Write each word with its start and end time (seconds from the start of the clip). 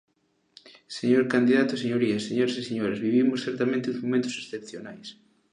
Señor 0.97 1.23
candidato 1.33 1.71
e 1.75 1.81
señorías, 1.83 2.25
señoras 2.29 2.55
e 2.61 2.67
señores, 2.69 3.03
vivimos 3.07 3.43
certamente 3.47 3.89
uns 3.91 4.01
momentos 4.05 4.33
excepcionais. 4.41 5.07